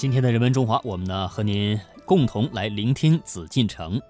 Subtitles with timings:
[0.00, 4.00] 今天的人文中华，我们呢和您共同来聆听紫禁城。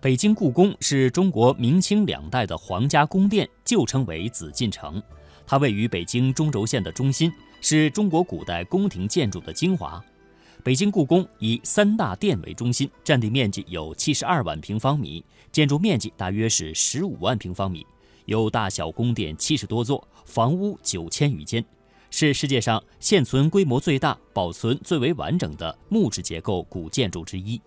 [0.00, 5.00] 北京故宫是中国明清两代的皇家宫殿，旧称为紫禁城。
[5.46, 10.04] 它位于北京中轴线的中心，是中国古代宫廷建筑的精华。
[10.64, 17.86] 北京故宫以三大殿为中心，占地面积有七十二万平方米，建筑面积大约是十五万平方米，
[18.24, 21.64] 有大小宫殿七十多座，房屋九千余间。
[22.10, 27.60] 是世界上现存规模最大、保存最为完整的木质结构古建筑之一。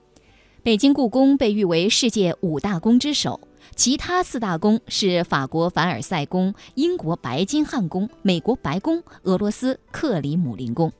[0.63, 3.39] 北京故宫被誉为世界五大宫之首，
[3.75, 10.91] 其他四大宫是法国凡尔赛宫、英国白金汉宫、美国白宫、俄罗斯克里姆林宫。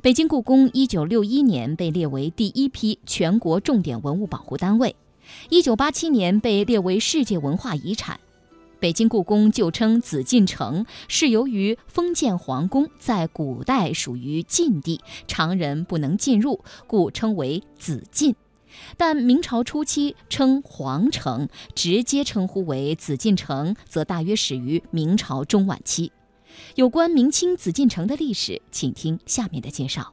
[0.00, 4.96] 北京故宫一九六一年被列为第一批全国重点文物保护单位，
[5.50, 8.18] 一九八七年被列为世界文化遗产。
[8.78, 18.34] 北京故宫旧称紫禁城，是由于封建皇宫在古代属于禁地，常人不能进入，故称为紫禁。
[18.98, 26.12] 但明朝初期称皇城，直接称呼为紫禁城，则大约始于明朝中晚期。
[26.74, 30.12] 有关明清紫禁城的历史，请听下面的介绍。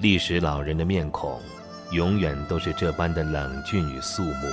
[0.00, 1.40] 历史老人的面孔。
[1.90, 4.52] 永远都是这般的冷峻与肃穆。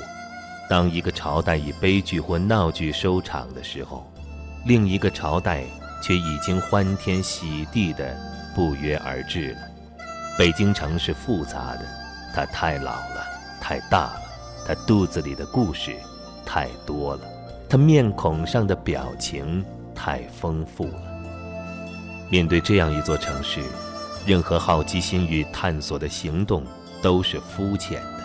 [0.70, 4.10] 当一个朝代以悲剧或闹剧收场的时候，
[4.66, 5.64] 另一个朝代
[6.02, 8.16] 却已经欢天喜地的
[8.56, 9.58] 不约而至了。
[10.38, 11.86] 北京城是复杂的，
[12.34, 13.28] 它太老了，
[13.62, 14.22] 太大了，
[14.66, 15.94] 它肚子里的故事
[16.46, 17.22] 太多了，
[17.70, 21.02] 它面孔上的表情太丰富了。
[22.32, 23.62] 面对这样一座城市，
[24.26, 26.64] 任何好奇心与探索的行动。
[27.04, 28.24] 都是肤浅的。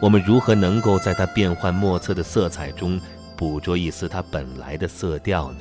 [0.00, 2.98] 我们如何能够在它变幻莫测的色彩中
[3.36, 5.58] 捕捉一丝它本来的色调呢？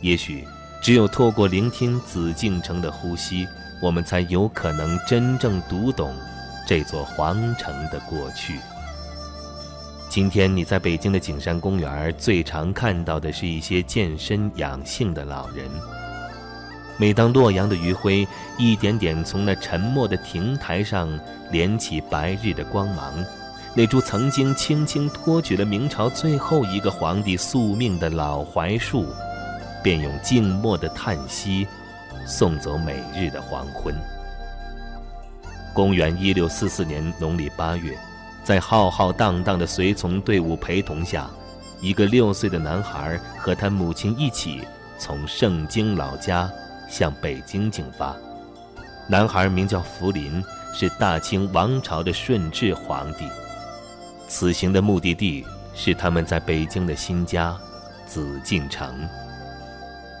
[0.00, 0.46] 也许，
[0.80, 3.46] 只有透过聆听紫禁城的呼吸，
[3.82, 6.14] 我们才有可能真正读懂
[6.66, 8.58] 这座皇城的过去。
[10.10, 15.68] 今天你在北京的景山公园，最常看到的是一些健身养性的老人。
[16.96, 21.08] 每当洛阳的余晖一点点从那沉默的亭台上
[21.50, 23.12] 连起白日的光芒，
[23.74, 29.06] 那株曾经轻轻托举了明朝最后一个皇帝宿命的老槐树，
[29.82, 31.66] 便用静默的叹息
[32.24, 33.92] 送走每日的黄昏。
[35.72, 37.98] 公元一六四四年农历八月，
[38.44, 41.28] 在浩浩荡荡的随从队伍陪同下，
[41.80, 44.62] 一个六岁的男孩和他母亲一起
[44.96, 46.48] 从盛京老家。
[46.94, 48.14] 向北京进发，
[49.08, 50.40] 男孩名叫福临，
[50.72, 53.26] 是大清王朝的顺治皇帝。
[54.28, 55.44] 此行的目的地
[55.74, 57.58] 是他们在北京的新家
[58.06, 58.94] 紫禁城。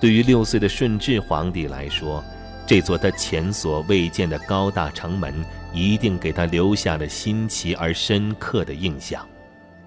[0.00, 2.24] 对于六岁的顺治皇帝来说，
[2.66, 9.24] 这座他前所未见的高大城门一定给他留下了新奇而深刻的印象。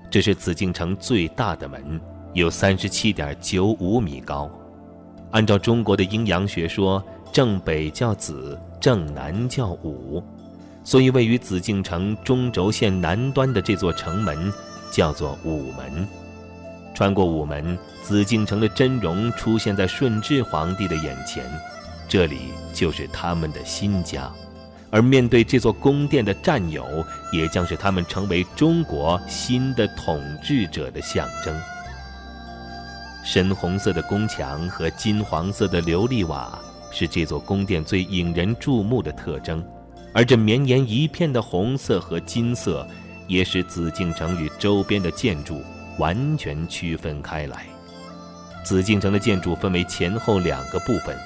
[0.10, 2.00] 这是紫禁城最大的门，
[2.34, 4.50] 有三十七点九五米高。
[5.32, 10.24] 按照中国的阴阳学说，正北叫子，正南叫午，
[10.84, 14.52] 所以位于紫禁城中轴线南端的这座城门
[14.92, 16.08] 叫做午门。
[16.96, 21.44] 穿过午门，紫禁城的真容出现在顺治皇帝的眼前，
[22.08, 24.32] 这里就是他们的新家，
[24.90, 26.84] 而面对这座宫殿的战友，
[27.32, 31.56] 也将是他们成为中国新的统治者的象征。
[33.24, 36.58] 深红色的宫墙和金黄色的琉璃瓦
[36.92, 39.64] 是这座宫殿最引人注目的特征，
[40.14, 42.88] 而这绵延一片的红色和金色，
[43.28, 45.62] 也使紫禁城与周边的建筑
[46.00, 47.66] 完全区分开来。
[48.64, 51.18] 紫禁城的建筑分为前后两个部分，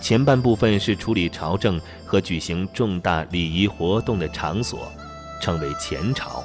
[0.00, 4.92] 前半部分是处理朝政和举行重大礼仪活动的场所，
[5.40, 6.44] 称为前朝。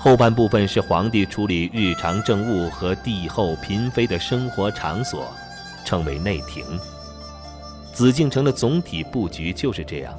[0.00, 5.26] 后半部分是皇帝处理日常政务和帝后嫔妃的生活场所，
[5.84, 6.64] 称为内廷。
[7.92, 10.16] 紫禁城的总体布局就是这样，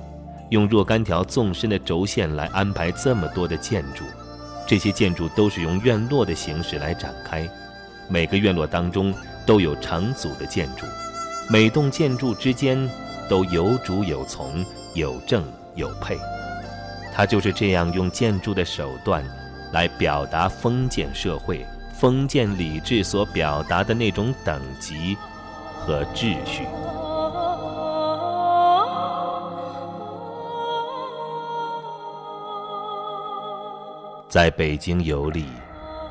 [0.50, 4.04] 用若干条纵深的轴线来安排这么多的建筑，
[4.68, 7.50] 这些建筑都是用院落的形式来展开，
[8.10, 9.14] 每个院落当中
[9.46, 10.86] 都有成组的建筑，
[11.50, 12.78] 每栋建筑之间
[13.30, 15.42] 都有主有从，有正
[15.76, 16.20] 有配。
[17.14, 19.24] 它就是这样用建筑的手段。
[19.72, 25.18] 来表达封建社会、封建礼制所表达的那种等级
[25.78, 26.66] 和秩序。
[34.28, 35.46] 在北京游历，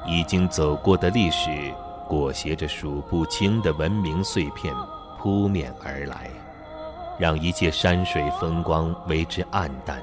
[0.04, 1.72] 已经走过的历史，
[2.08, 4.75] 裹挟着数不清的文明碎片，
[5.19, 6.28] 扑面而来，
[7.16, 10.02] 让一切山水风光为之黯淡。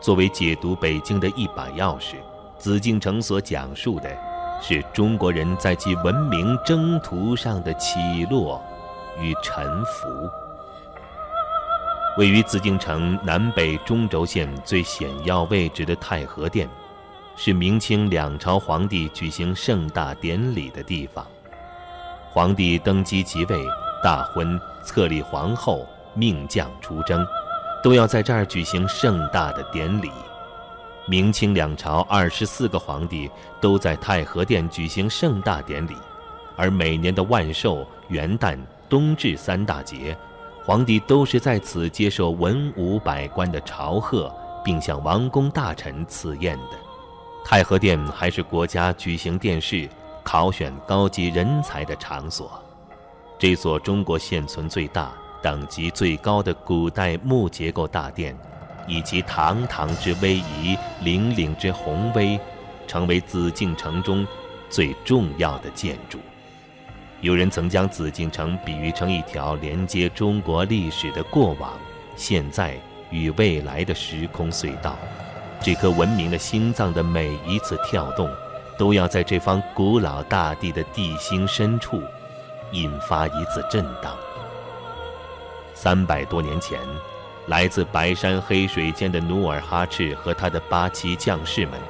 [0.00, 2.16] 作为解读北京的一把钥匙，
[2.60, 4.16] 紫禁城所讲述的，
[4.60, 7.98] 是中国人在其文明征途上的起
[8.28, 8.62] 落
[9.18, 10.30] 与沉浮。
[12.18, 16.68] 位于紫禁城南北中轴线最险要位置的太和殿，
[17.34, 21.26] 是明清两朝皇帝举行盛大典礼的地方。
[22.28, 23.64] 皇帝登基即位、
[24.04, 27.26] 大婚、册立皇后、命将出征。
[27.82, 30.10] 都要在这儿举行盛大的典礼。
[31.10, 33.28] 明清两朝二十四个皇帝
[33.60, 35.96] 都在太和殿举行盛大典礼，
[36.54, 38.56] 而每年的万寿、元旦、
[38.88, 40.16] 冬至三大节，
[40.64, 44.32] 皇帝都是在此接受文武百官的朝贺，
[44.64, 46.78] 并向王公大臣赐宴的。
[47.44, 49.88] 太和殿还是国家举行殿试、
[50.22, 52.62] 考选高级人才的场所。
[53.36, 55.10] 这所中国现存最大。
[55.42, 58.38] 等级最高的古代木结构大殿，
[58.90, 62.38] 以其堂堂之威仪、凛凛之宏威，
[62.88, 64.26] 成为紫禁城中
[64.68, 66.18] 最重要的建筑。
[67.20, 71.78] 有人曾将紫禁城比喻成一条连接中国历史的过往、
[72.16, 72.74] 现在
[73.10, 74.98] 与未来的时空隧道。
[75.62, 78.28] 这颗文明的心脏的每一次跳动，
[78.76, 82.02] 都要在这方古老大地的地心深处，
[82.72, 84.16] 引发一次震荡。
[85.74, 86.80] 三百多年前，
[87.50, 91.80] 来自白山黑水间的努尔哈赤和他的八旗将士们，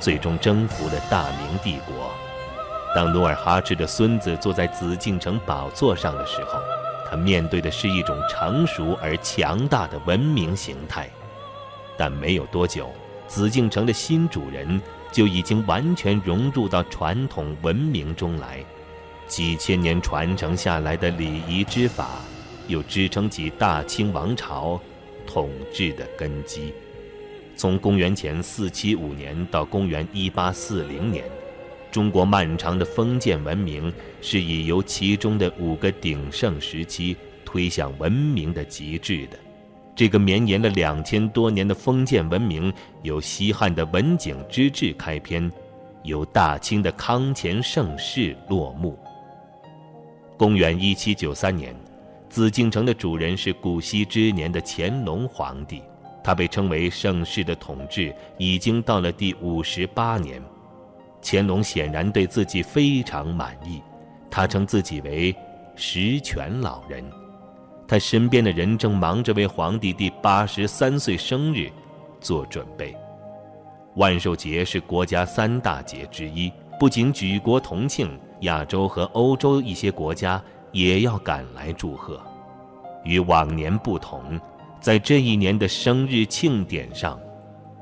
[0.00, 2.10] 最终征服了大明帝国。
[2.94, 6.58] 当努尔哈赤的孙子坐在紫禁城宝座上的时候，
[7.10, 11.10] 他面对的是一种成熟而强大的文明形态。
[11.98, 12.90] 但没有多久，
[13.28, 14.80] 紫禁城的新主人
[15.12, 18.64] 就已经完全融入到传统文明中来，
[19.26, 22.08] 几千年传承下来的礼仪之法。
[22.68, 24.80] 又支撑起大清王朝
[25.32, 26.74] 统治的根基。
[27.56, 31.24] 从公元前四七五年到公元一八四零年，
[31.90, 33.90] 中国漫长的封建文明
[34.20, 39.38] 是以由其中的五个鼎盛时期推向文明的极致的。
[39.96, 42.70] 这个绵延了两千多年的封建文明，
[43.00, 45.50] 由西汉的文景之治开篇，
[46.02, 48.98] 由大清的康乾盛世落幕。
[50.36, 51.74] 公元一七九三年。
[52.32, 55.82] 紫禁城的主人是古稀之年的乾隆皇帝，
[56.24, 60.42] 他被称为盛世的统治已经到了第五十八年。
[61.22, 63.82] 乾隆显然对自己非常满意，
[64.30, 65.36] 他称自己为
[65.76, 67.04] 十全老人。
[67.86, 71.70] 他身边的人正忙着为皇帝第八十三岁生日
[72.18, 72.96] 做准备。
[73.96, 76.50] 万寿节是国家三大节之一，
[76.80, 80.42] 不仅举国同庆，亚洲和欧洲一些国家。
[80.72, 82.20] 也要赶来祝贺。
[83.04, 84.40] 与往年不同，
[84.80, 87.18] 在这一年的生日庆典上，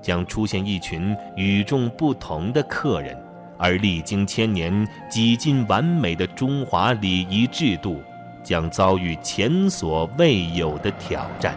[0.02, 3.16] 将出现一群与众不同的客人，
[3.58, 8.02] 而历经千年、几近完美的中华礼仪制度，
[8.42, 11.54] 将遭遇前所未有的挑战。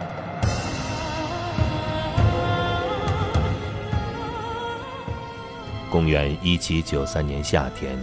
[5.90, 7.96] 公元一七九三年夏天，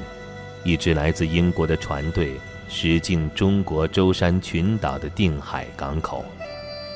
[0.63, 2.39] 一支来自英国的船队。
[2.73, 6.23] 驶进中国舟山群岛的定海港口，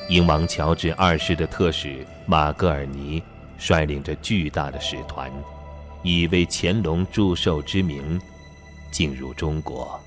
[0.07, 3.21] 英王乔治二世的特使马格尔尼
[3.57, 5.29] 率领着巨大的使团，
[6.01, 8.19] 以为乾隆祝寿之名，
[8.89, 9.99] 进入中国。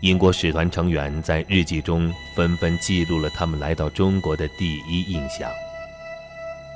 [0.00, 5.50] 英国使团成员在日记中纷纷记录了他们来到中国的第一印象。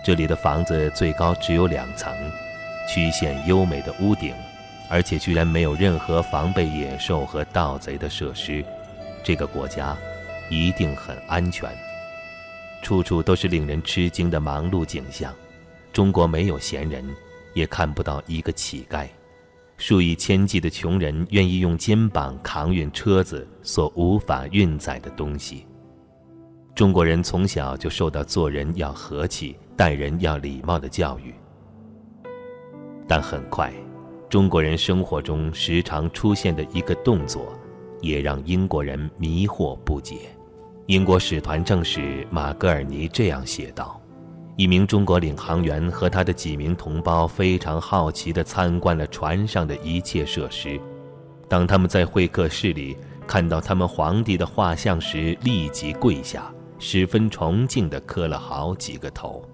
[0.05, 2.13] 这里的房子最高只有两层，
[2.87, 4.35] 曲线优美的屋顶。
[4.93, 8.63] 而且居然没有任何防备野兽和盗贼的设施，
[9.25, 9.97] 这个国家
[10.51, 11.67] 一定很安全。
[12.83, 15.33] 处处都是令人吃惊的忙碌景象。
[15.95, 17.03] 中国没有闲人，
[17.55, 19.09] 也看不到一个乞丐。
[19.79, 25.67] 数以千计的穷人愿意用肩膀扛运车子所无法运载的东西。
[26.75, 31.35] 中国人从小就受到做人要和气、待人要礼貌的教育，
[33.09, 33.73] 但很快。
[34.33, 37.53] 中国人生活中时常出现的一个动作，
[38.01, 40.21] 也让英国人迷惑不解。
[40.87, 44.01] 英国使团正使马格尔尼这样写道
[44.57, 50.81] ：“一名中国领航员和他的几名同胞非常好奇地参观了船上的一切设施。
[51.47, 52.97] 当他们在会客室里
[53.27, 59.45] 看到他们皇帝的画像时，立即跪下，十分崇敬地磕了好几个头。”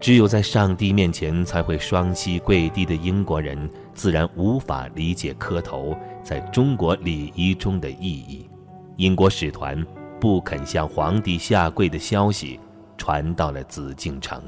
[0.00, 8.48] 只有在上帝面前才会双膝跪地的英国人，自然无法理解磕头在中国礼仪中的意义。
[8.96, 9.84] 英国使团
[10.20, 12.58] 不肯向皇帝下跪的消息
[12.96, 14.40] 传到了紫禁城，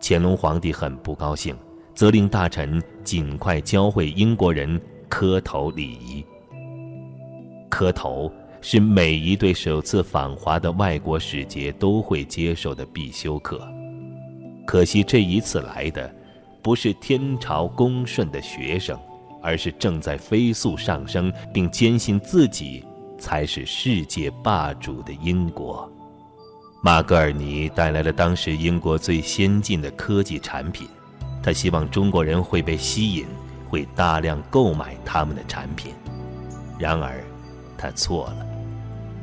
[0.00, 1.56] 乾隆皇帝很不高兴，
[1.94, 6.24] 责令大臣尽快教会英国人磕头礼仪。
[7.68, 8.30] 磕头
[8.60, 13.60] 是每一对首次访华的外国使节都会接受的必修课。
[14.66, 16.12] 可惜这一次来的，
[16.62, 18.98] 不是天朝恭顺的学生，
[19.42, 22.84] 而是正在飞速上升并坚信自己
[23.18, 25.90] 才是世界霸主的英国。
[26.82, 30.88] 马格尔尼带来了当时英国最先进的科技产品，
[31.42, 33.26] 他希望中国人会被吸引，
[33.68, 35.92] 会大量购买他们的产品。
[36.78, 37.22] 然而，
[37.76, 38.46] 他错了。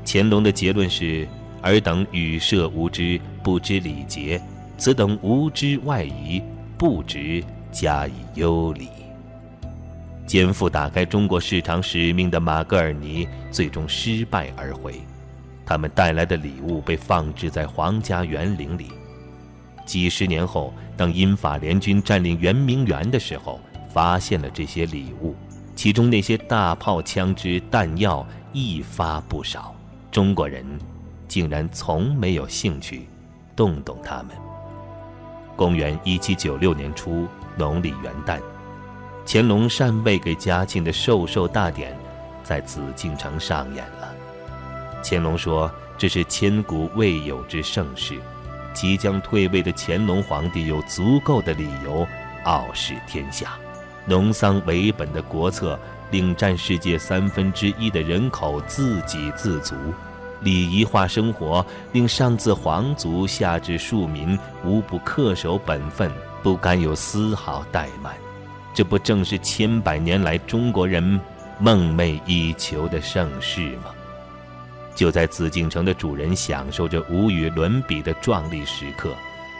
[0.06, 1.28] 乾隆的结论是：
[1.64, 4.40] 尔等语涉无知，不知礼节。
[4.78, 6.42] 此等无知外夷，
[6.78, 8.90] 不值加以优礼。
[10.26, 15.02] 肩负打开中国市场使命的马格尔尼最终失败而回，
[15.66, 18.88] 他们带来的礼物被放置在皇家园林里。
[19.86, 25.34] 几十年后，当英法联军占领圆明园的时候，发现了这些礼物，
[25.76, 29.74] 其中那些大炮、枪支、弹药一发不少。
[30.12, 30.66] 中国人
[31.28, 33.08] 竟然从没有兴趣
[33.56, 34.47] 动动它们。
[35.58, 38.40] 公元一七九六年初，农历元旦，
[39.26, 41.98] 乾隆禅位给嘉庆的授寿大典，
[42.44, 44.14] 在紫禁城上演了。
[45.04, 48.20] 乾隆说：“这是千古未有之盛事，
[48.72, 52.08] 即将退位的乾隆皇帝有足够的理由
[52.44, 53.58] 傲视天下。
[54.06, 55.78] 农桑为本的国策，
[56.12, 59.74] 令占世界三分之一的人口自给自足。”
[60.42, 66.12] 礼仪化生活令上自皇族下至庶民无不恪守本分，
[66.44, 68.14] 不敢有丝毫怠慢。
[68.74, 71.20] 这不正是千百年来中国人
[71.60, 73.86] 梦寐以求的盛世吗？
[74.96, 79.16] 就在紫禁城的主人享受着无与伦比的壮丽时刻，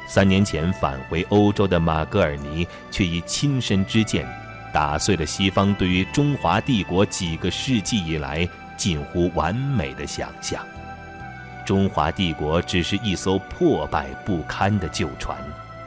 [0.08, 4.28] 三年前返回欧洲的马格尔尼却以亲身之剑，
[4.74, 8.48] 打碎了西方对于中华帝国几个世纪以来。
[8.78, 10.64] 近乎完美的想象，
[11.66, 15.38] 中华帝国只是一艘破败不堪的旧船，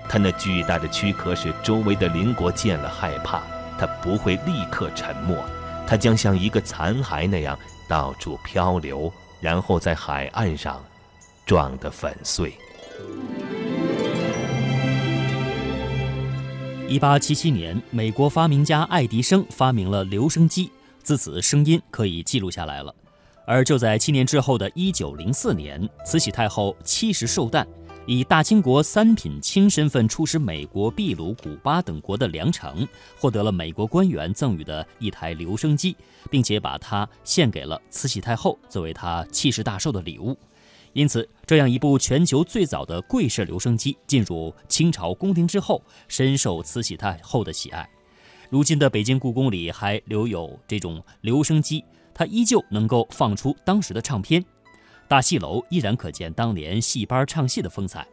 [0.08, 3.40] 它那巨大的躯壳使周围的邻国见了害怕。
[3.78, 5.34] 它不会立刻沉没，
[5.86, 10.84] 它将像一个残骸那样到处漂流，然后在海岸上
[11.46, 12.52] 撞得粉碎。
[16.86, 20.70] 一八七七年，美国发明家爱迪生发明了留声机。
[21.02, 22.94] 自此，声音可以记录下来了。
[23.46, 27.66] 而就在七年之后的一九零四年，慈禧太后七十寿诞，
[28.06, 32.86] 以大清国三品卿身份出使美国、秘鲁、古巴等国的良诚，
[33.18, 35.96] 获得了美国官员赠予的一台留声机，
[36.30, 40.36] 并且把它献给了慈禧太后，作为她七十大寿的礼物。
[40.92, 47.88] 因此，这样一部全球最早的贵式留声机进入清朝宫廷之后，深受慈禧太后的喜爱。
[48.50, 54.44] 如今的北京故宫里还留有这种留声机，它依旧能够放出当时的唱片。
[55.06, 58.04] 大戏楼依然可见当年戏班唱戏的风采。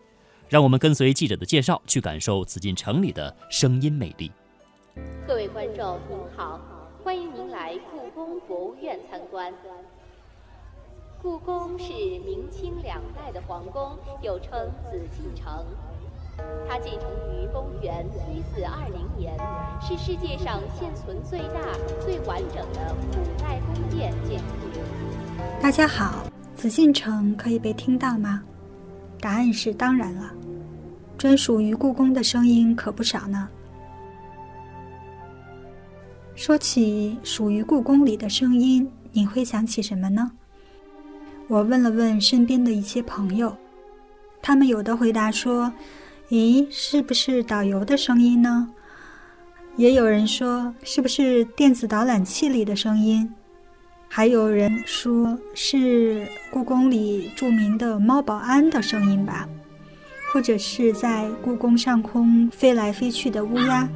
[0.48, 4.32] 让我们跟随记者的介绍，去感受紫禁城里的声音魅力。
[5.28, 6.62] 各位观众您好，
[7.04, 9.52] 欢迎您来故宫博物院参观。
[11.20, 14.52] 故宫是明清两代的皇宫，又称
[14.84, 15.66] 紫禁城。
[16.68, 19.36] 它建成于公元一四二零年，
[19.82, 21.60] 是世界上现存最大、
[22.04, 24.80] 最完整的古代宫殿建筑。
[25.62, 26.26] 大家好，
[26.56, 28.44] 紫禁城可以被听到吗？
[29.20, 30.32] 答案是当然了。
[31.18, 33.50] 专属于故宫的声音可不少呢。
[36.36, 40.32] 说起属于故宫里的声音，你会想起什么呢？
[41.48, 43.56] 我问了问身边的一些朋友，
[44.44, 45.72] 他们有的回答说。
[46.30, 48.68] 咦，是不是导游的声音呢？
[49.78, 53.34] 也有人说是不是电子导览器里的声音？
[54.10, 59.48] 还有人说是故宫里著名的猫保安的声音吧，
[60.34, 63.88] 或者是在故宫上空飞来飞去的乌鸦。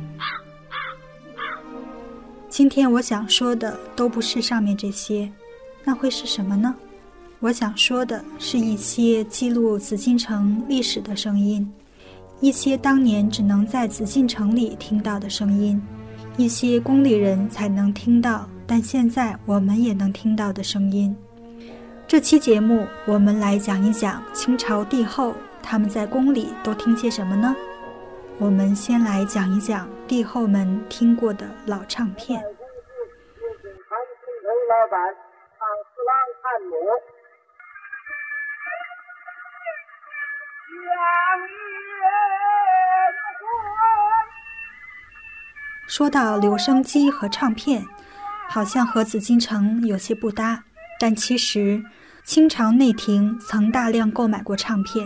[2.48, 5.30] 今天我想说的都不是上面这些，
[5.84, 6.74] 那会是什么呢？
[7.40, 11.70] 我想说的是一些记录紫禁城历史的声音。
[12.42, 15.80] 一些当年只能在紫禁城里听到的声音，
[16.38, 21.16] 一些宫里人才能听到，但现在我们也能听到的声音。
[22.08, 27.56] 这期节目，我们来讲一讲清朝帝后他们在宫里都听些什么呢？
[28.40, 32.44] 我们先来讲一讲帝后们听过的老唱片。
[45.88, 47.86] 说到留声机和唱片，
[48.50, 50.64] 好像和紫禁城有些不搭，
[51.00, 51.84] 但其实
[52.24, 55.06] 清朝内廷曾大量购买过唱片，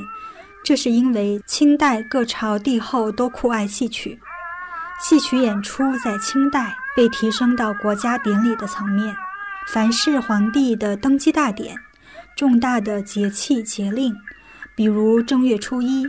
[0.64, 4.20] 这是因为清代各朝帝后都酷爱戏曲，
[5.02, 9.16] 戏曲演出在清代被提升到国家典礼的层面，
[9.68, 11.76] 凡是皇帝的登基大典、
[12.36, 14.16] 重大的节气节令，
[14.76, 16.08] 比如正月初一、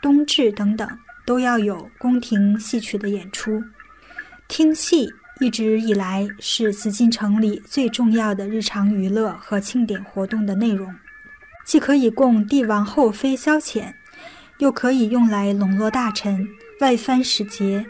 [0.00, 0.88] 冬至等等，
[1.24, 3.62] 都要有宫廷戏曲的演出。
[4.48, 5.08] 听戏
[5.40, 10.94] 一直以来是紫禁城里最重要的日常娱乐和庆典活动的内容，
[11.64, 13.92] 既可以供帝王后妃消遣，
[14.58, 16.48] 又可以用来笼络大臣、
[16.80, 17.84] 外藩使节。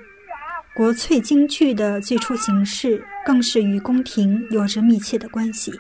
[0.75, 5.73] 国粹京剧的最初形式更是与宫廷有着密切的关系。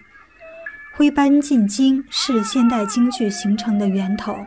[0.94, 4.46] 徽班进京是现代京剧形成的源头，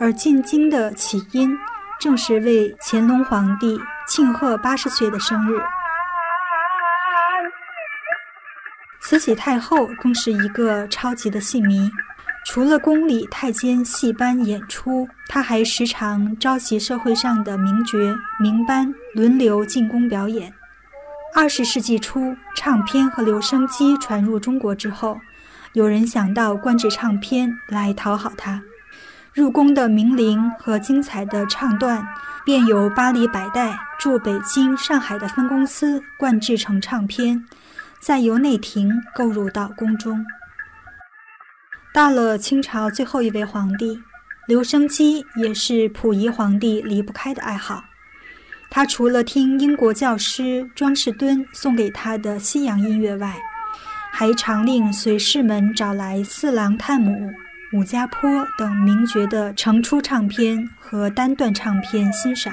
[0.00, 1.56] 而进京的起因
[2.00, 3.80] 正是为乾隆皇帝。
[4.04, 5.58] 庆贺八十岁的生日，
[9.00, 11.90] 慈禧太后更是一个超级的戏迷。
[12.44, 17.96] 除了宫里太监戏班演出，她还时常召集社会上的名角
[18.40, 20.52] 名班轮流进宫表演。
[21.32, 25.18] 二十世纪初，唱片和留声机传入中国之后，
[25.72, 28.60] 有人想到灌制唱片来讨好她。
[29.32, 32.06] 入宫的名伶和精彩的唱段。
[32.44, 37.46] 便由巴黎百代驻北京、上海的分公司灌制成唱片，
[38.00, 40.26] 再由内廷购入到宫中。
[41.94, 44.02] 到了清朝最后一位皇帝，
[44.48, 47.84] 留声机也是溥仪皇帝离不开的爱好。
[48.68, 53.36] 他除了听英国教师庄士敦送给他的西洋音乐外，
[54.10, 57.30] 还常令随侍们找来四郎探母。
[57.72, 62.52] 武家坡等名角的成出唱片和单段唱片欣赏。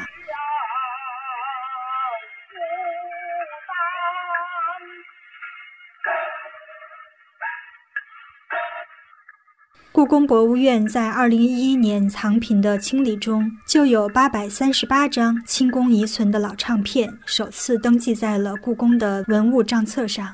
[9.91, 20.33] 故宫博物院在二零一一年藏品的清理中，就有八百三十八张清宫遗存的老唱片首次登记在了故宫的文物账册上。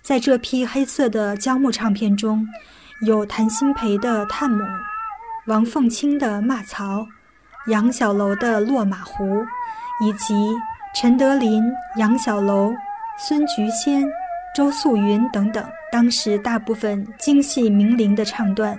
[0.00, 2.48] 在这批黑色的胶木唱片中，
[3.06, 4.62] 有谭鑫培的《探母》，
[5.46, 7.00] 王凤清的《骂曹》，
[7.66, 9.24] 杨小楼的《落马湖》，
[10.04, 10.34] 以及
[10.94, 11.64] 陈德霖、
[11.96, 12.70] 杨小楼、
[13.18, 14.06] 孙菊仙、
[14.54, 18.78] 周素云等等当时大部分京戏名伶的唱段，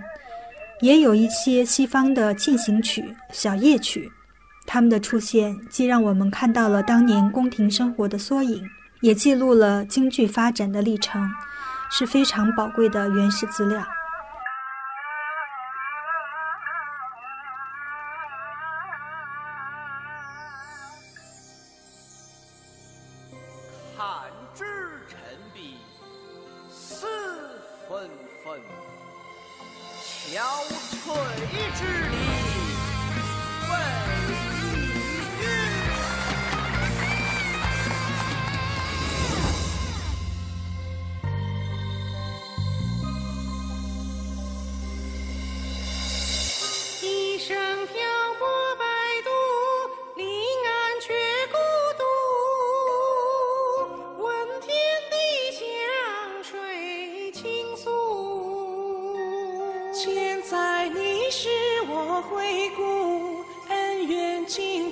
[0.81, 4.11] 也有一些西方的进行曲、小夜曲。
[4.67, 8.63] 他们的出现既让我们看到了当年宫廷生活的缩影，
[8.99, 11.27] 也记录了京剧发展的历程，
[11.89, 13.83] 是非常宝贵的原始资料。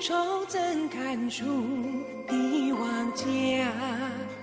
[0.10, 1.46] 愁怎看出
[2.28, 3.72] 帝王家，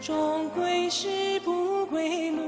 [0.00, 2.45] 终归是不归路。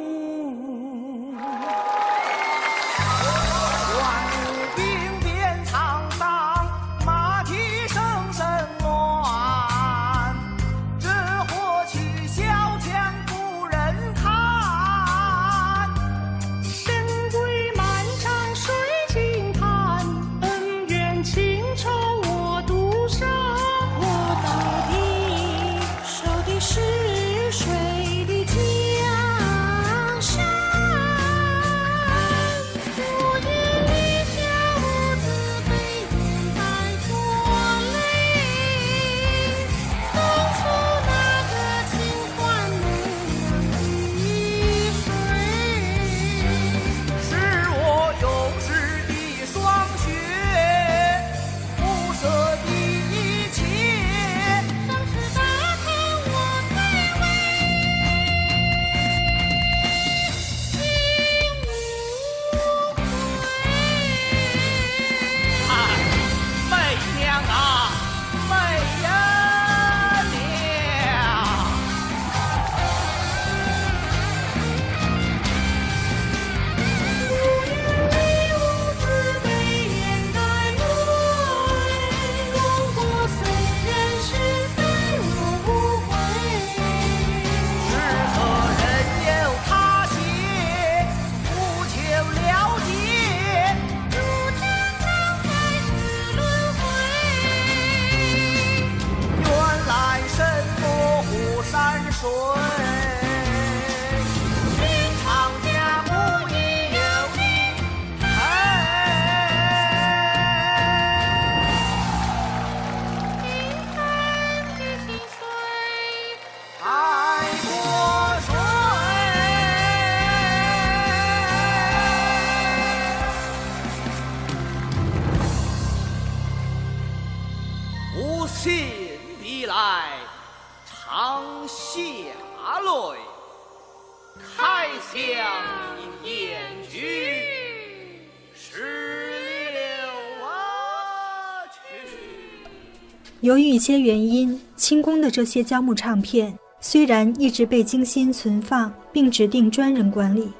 [143.49, 150.51] 由于一些原因，清宫的这些胶木唱片虽然一直被精心存放并指定专人管理，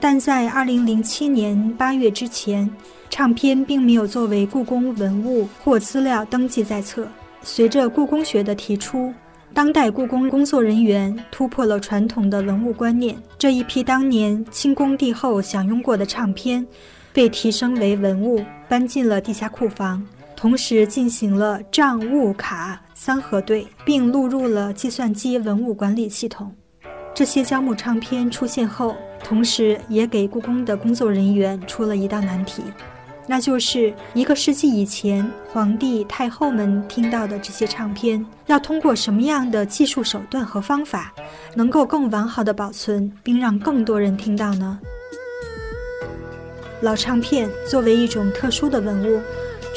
[0.00, 2.68] 但在2007年8月之前，
[3.08, 7.06] 唱片并没有作为故宫文物或资料登记在册。
[7.42, 9.14] 随着故宫学的提出，
[9.54, 16.66] 当代故宫工作人员突破了传统的文物观念，这一批当年清宫帝后享用过的唱片，
[17.12, 20.04] 被提升为文物，搬进了地下库房。
[20.36, 26.54] 同时进行了账务卡三核对，并录入了计算机文物管理系统。
[27.14, 28.94] 这些胶木唱片出现后，
[29.24, 32.62] 同时也给故宫的工作人员出了一道难题，
[33.26, 41.14] 那就是一个世纪以前皇帝太后们听到的这些唱片，要通过什么样的技术手段和方法，
[41.54, 44.78] 能够更完好的保存，并让更多人听到呢？
[46.82, 49.18] 老唱片作为一种特殊的文物。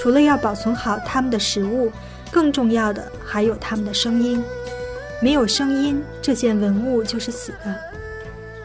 [0.01, 1.91] 除了要保存好它们的实物，
[2.31, 4.41] 更重要的还有它们的声音。
[5.21, 7.75] 没有声音，这件文物就是死的。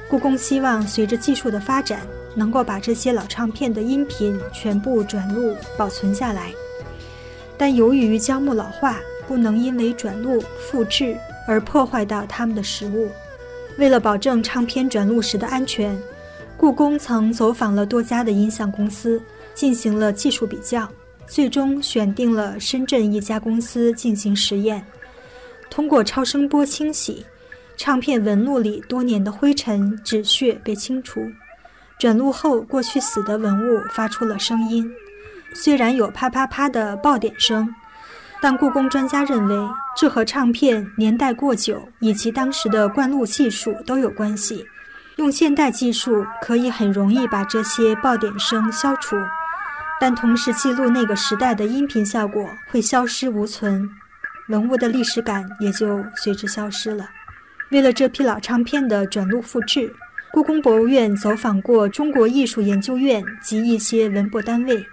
[0.09, 2.03] 故宫希望随着技术的发展，
[2.37, 6.53] 能够把这些老唱片的音频全部转录保存下来。
[7.59, 11.17] 但由于胶木老化，不能因为转录复制
[11.49, 13.09] 而破坏到它们的实物。
[13.77, 16.01] 为了保证唱片转录时的安全，
[16.57, 19.21] 故宫曾走访了多家的音像公司，
[19.53, 20.89] 进行了技术比较。
[21.27, 24.85] 最终选定了深圳一家公司进行实验，
[25.71, 27.25] 通过超声波清洗，
[27.77, 31.21] 唱片纹路里多年的灰尘、纸屑被清除。
[31.99, 34.91] 转录后，过去死的文物发出了声音，
[35.55, 37.73] 虽然有啪啪啪的爆点声，
[38.43, 39.57] 但故宫专家认为
[39.97, 44.67] 这和唱片年代过久以及当时的灌录技术都有关系。
[45.17, 49.17] 用现代技术可以很容易把这些爆点声消除。
[50.07, 53.89] 但同时记录那个时代的音频效果会消失无存，
[54.51, 57.09] 文物的历史感也就随之消失了。
[57.71, 59.91] 为了这批老唱片的转录复制，
[60.31, 64.85] 故宫博物院走访过中国艺术研究院及一些文博单位，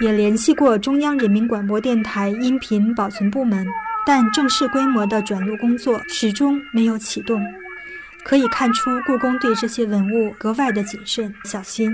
[0.00, 3.66] 也联系过中央人民广播电台音频保存部门，
[4.06, 7.44] 但正式规模的转录工作始终没有启动。
[8.24, 11.92] 可以看出，故宫对这些文物格外的谨慎小心。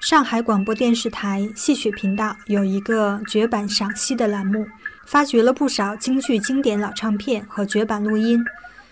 [0.00, 4.66] 上海广播电视台戏曲频道有一个绝版赏析的栏目，
[5.04, 8.42] 发掘了不少京剧经典老唱片和绝版录音。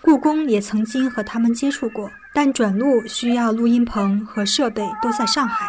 [0.01, 5.65] 故宫也曾经和他们接触过，但转录需要录音棚和设备都在上海，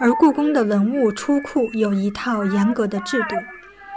[0.00, 3.34] 而故宫的文物出库有一套严格的制度，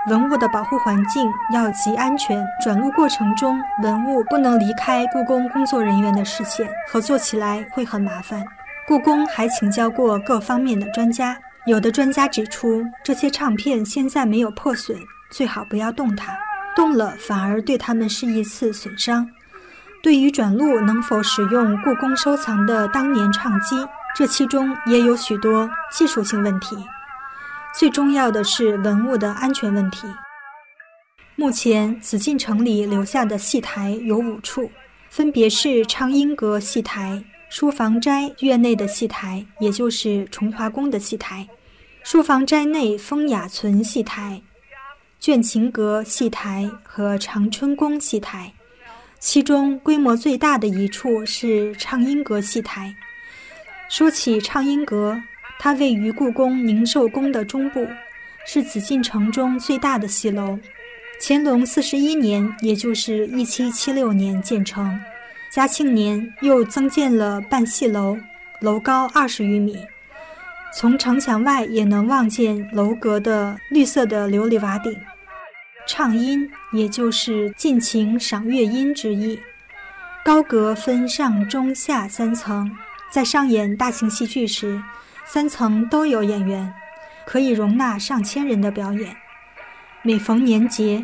[0.09, 8.43] 文物的保护环境要极安全，转录过程中文物不能离开故宫工作人员的视线，合作起来会很麻烦。
[8.89, 14.97] 故宫还请教过各方面的专家，有的专家指出，这些唱片现在没有破损，
[15.29, 16.35] 最好不要动它，
[16.75, 19.29] 动了反而对它们是一次损伤。
[20.01, 23.75] 对于转录能否使用故宫收藏的当年唱机，
[24.15, 26.75] 这其中也有许多技术性问题。
[27.75, 30.07] 最重要的是文物的安全问题。
[31.35, 34.67] 目前紫禁城里留下的戏台有五处，
[35.11, 37.23] 分别是畅音阁戏台。
[37.49, 41.47] 书房斋院内的戏台，也就是崇华宫的戏台；
[42.03, 44.39] 书房斋内风雅存戏台、
[45.19, 48.53] 倦勤阁戏台和长春宫戏台。
[49.17, 52.95] 其中规模最大的一处是畅音阁戏台。
[53.89, 55.19] 说起畅音阁，
[55.57, 57.85] 它位于故宫宁寿宫的中部，
[58.45, 60.57] 是紫禁城中最大的戏楼。
[61.19, 64.97] 乾隆四十一年，也就是一七七六年建成。
[65.51, 68.15] 嘉庆年又增建了半戏楼，
[68.61, 69.79] 楼高二十余米，
[70.75, 74.95] 从城墙外也能望见楼阁的绿色的琉璃瓦顶。
[75.87, 79.39] 唱音也就是尽情赏乐音之意。
[80.23, 82.69] 高阁分上中下三层，
[83.11, 84.79] 在上演大型戏剧时，
[85.25, 86.71] 三层都有演员，
[87.25, 89.15] 可以容纳上千人的表演。
[90.03, 91.03] 每逢年节，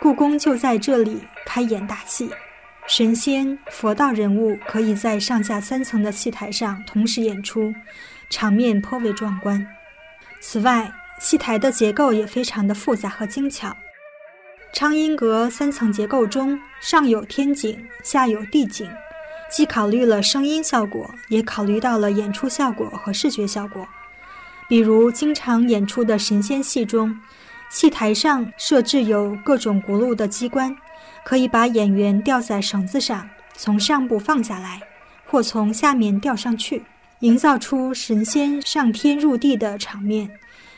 [0.00, 2.28] 故宫就在这里开演大戏，
[2.88, 7.74] 神仙、佛道人物可以在上下三层的戏台上同时演出，
[8.30, 9.66] 场面颇为壮观。
[10.40, 13.76] 此外，戏台的结构也非常的复杂和精巧。
[14.72, 18.88] 昌音阁三层结构中，上有天井，下有地井，
[19.50, 23.86] 既考虑了声音效果，也考虑到了演出效果和视觉效果。
[24.68, 27.18] 比如，经常演出的神仙戏中，
[27.68, 30.76] 戏台上设置有各种轱辘的机关，
[31.26, 34.80] 可以把演员吊在绳子上，从上部放下来，
[35.26, 36.84] 或从下面吊上去，
[37.18, 40.30] 营造出神仙上天入地的场面，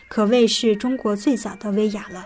[0.09, 2.25] 可谓是中国最早的威亚了。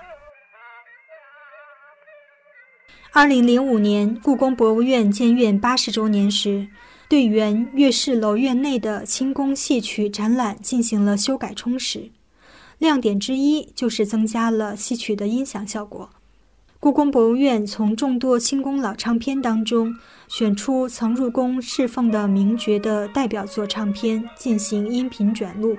[3.10, 6.68] 二零零五年，故宫博物院建院八十周年时，
[7.08, 12.12] 对原岳氏楼院内的清宫戏曲展览进行了修改充实。
[12.78, 16.08] 亮点之一就是增加了戏曲的音响效果。
[16.82, 19.94] 故宫博物院从众多清宫老唱片当中
[20.26, 25.76] 选出曾入宫侍奉的名角的代表作唱片进行音频转录，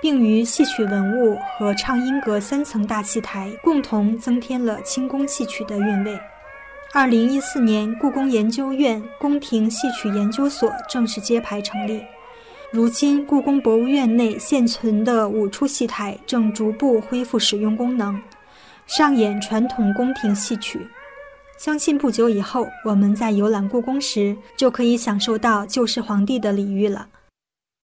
[0.00, 6.18] 并于戏曲文物和唱音阁三层大戏台共同增添了清宫戏曲的韵味。
[6.94, 12.02] 二零一四年，故宫研究院宫廷戏曲研究所正式揭牌成立。
[12.72, 18.18] 如今，故宫博物院内现存的五处戏台正逐步恢复使用功能，
[18.86, 20.86] 上演传统宫廷戏曲。
[21.58, 27.08] 相信不久以后，我们在游览故宫时，就可以享受到旧式皇帝的礼遇了。